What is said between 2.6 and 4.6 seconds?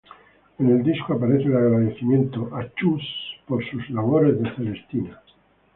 Chus por sus "labores de